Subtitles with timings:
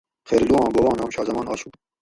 [0.27, 1.69] خیرلو آں بوباں نام شاہ زمان آشو